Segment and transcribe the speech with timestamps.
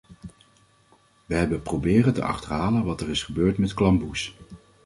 [1.25, 4.35] We hebben proberen te achterhalen wat er is gebeurd met klamboes.